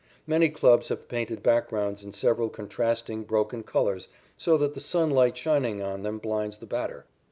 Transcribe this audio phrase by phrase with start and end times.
[0.25, 5.83] Many clubs have painted backgrounds in several contrasting, broken colors so that the sunlight, shining
[5.83, 7.05] on them, blinds the batter.